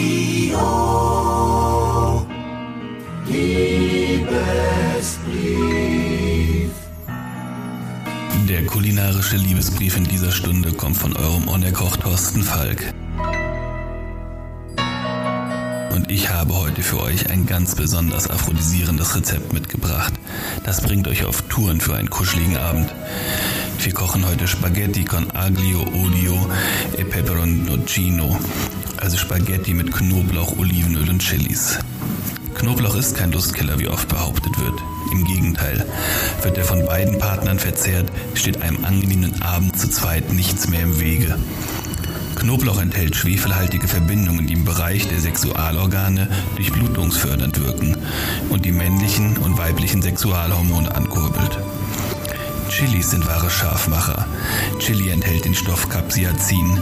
[0.00, 0.56] Radio
[3.26, 4.30] Liebesbrief.
[8.48, 12.94] Der kulinarische Liebesbrief in dieser Stunde kommt von eurem Onerkoch Thorsten Falk.
[15.92, 20.14] Und ich habe heute für euch ein ganz besonders aphrodisierendes Rezept mitgebracht.
[20.64, 22.90] Das bringt euch auf Touren für einen kuscheligen Abend.
[23.82, 26.50] Wir kochen heute Spaghetti con aglio, olio
[26.98, 28.38] e peperoncino,
[28.98, 31.78] also Spaghetti mit Knoblauch, Olivenöl und Chilis.
[32.54, 34.74] Knoblauch ist kein Lustkiller, wie oft behauptet wird.
[35.12, 35.86] Im Gegenteil,
[36.42, 41.00] wird er von beiden Partnern verzehrt, steht einem angenehmen Abend zu zweit nichts mehr im
[41.00, 41.38] Wege.
[42.36, 47.96] Knoblauch enthält schwefelhaltige Verbindungen, die im Bereich der Sexualorgane durchblutungsfördernd wirken
[48.50, 51.58] und die männlichen und weiblichen Sexualhormone ankurbelt.
[52.70, 54.26] Chilis sind wahre Scharfmacher.
[54.78, 56.80] Chili enthält den Stoff Capsaicin.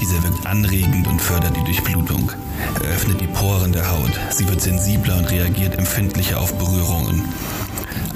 [0.00, 2.32] Dieser wirkt anregend und fördert die Durchblutung.
[2.82, 4.12] Er öffnet die Poren der Haut.
[4.30, 7.22] Sie wird sensibler und reagiert empfindlicher auf Berührungen.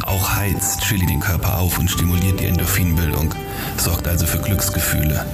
[0.03, 3.35] Auch heizt Chili den Körper auf und stimuliert die Endorphinbildung,
[3.77, 5.27] sorgt also für Glücksgefühle.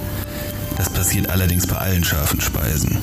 [0.75, 2.99] Das passiert allerdings bei allen scharfen Speisen.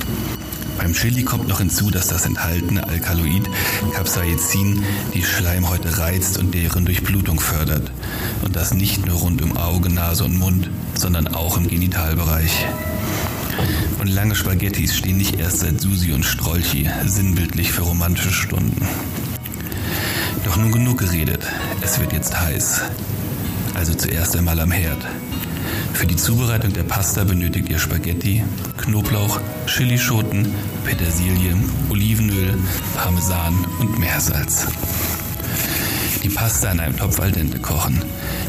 [0.78, 3.48] Beim Chili kommt noch hinzu, dass das enthaltene Alkaloid
[3.94, 4.82] Capsaicin
[5.14, 7.90] die Schleimhäute reizt und deren Durchblutung fördert.
[8.42, 12.66] Und das nicht nur rund um Auge, Nase und Mund, sondern auch im Genitalbereich.
[14.00, 18.86] Und lange Spaghettis stehen nicht erst seit Susi und Strolchi sinnbildlich für romantische Stunden.
[20.44, 21.46] Doch nun genug geredet,
[21.80, 22.82] es wird jetzt heiß.
[23.74, 25.04] Also zuerst einmal am Herd.
[25.92, 28.42] Für die Zubereitung der Pasta benötigt ihr Spaghetti,
[28.76, 30.52] Knoblauch, Chilischoten,
[30.84, 31.56] Petersilie,
[31.90, 32.54] Olivenöl,
[32.94, 34.66] Parmesan und Meersalz.
[36.22, 38.02] Die Pasta in einem Topf al dente kochen,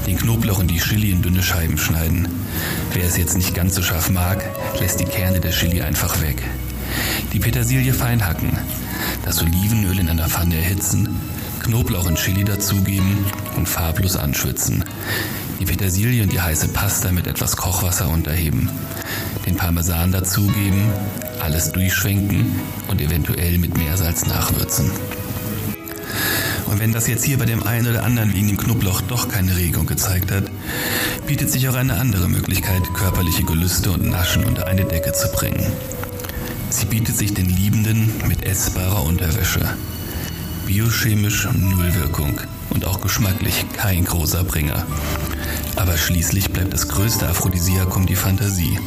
[0.07, 2.27] den Knoblauch und die Chili in dünne Scheiben schneiden.
[2.93, 4.43] Wer es jetzt nicht ganz so scharf mag,
[4.79, 6.41] lässt die Kerne der Chili einfach weg.
[7.33, 8.57] Die Petersilie fein hacken,
[9.25, 11.09] das Olivenöl in einer Pfanne erhitzen,
[11.63, 13.25] Knoblauch und Chili dazugeben
[13.57, 14.85] und farblos anschwitzen
[15.59, 18.69] die Petersilie und die heiße Pasta mit etwas Kochwasser unterheben,
[19.45, 20.91] den Parmesan dazugeben,
[21.39, 24.91] alles durchschwenken und eventuell mit Meersalz nachwürzen.
[26.65, 29.55] Und wenn das jetzt hier bei dem einen oder anderen wegen dem Knoblauch doch keine
[29.55, 30.45] Regung gezeigt hat,
[31.25, 35.65] bietet sich auch eine andere Möglichkeit, körperliche Gelüste und Naschen unter eine Decke zu bringen.
[36.69, 39.61] Sie bietet sich den Liebenden mit essbarer Unterwäsche.
[40.65, 42.39] Biochemisch null Wirkung
[42.69, 44.85] und auch geschmacklich kein großer Bringer.
[45.75, 48.79] Aber schließlich bleibt das größte Aphrodisiakum die Fantasie.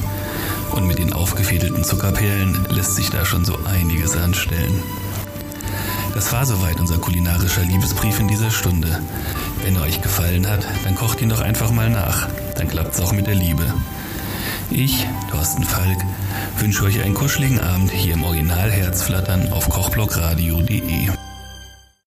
[0.73, 4.83] Und mit den aufgefädelten Zuckerperlen lässt sich da schon so einiges anstellen.
[6.15, 9.01] Das war soweit unser kulinarischer Liebesbrief in dieser Stunde.
[9.63, 12.29] Wenn er euch gefallen hat, dann kocht ihn doch einfach mal nach.
[12.57, 13.73] Dann klappt's auch mit der Liebe.
[14.71, 15.99] Ich, Thorsten Falk,
[16.59, 21.09] wünsche euch einen kuscheligen Abend hier im Original Herzflattern auf kochblockradio.de.